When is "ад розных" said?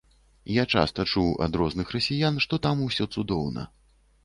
1.47-1.93